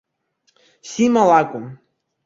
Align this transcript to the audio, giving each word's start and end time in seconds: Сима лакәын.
Сима 0.93 1.23
лакәын. 1.29 1.65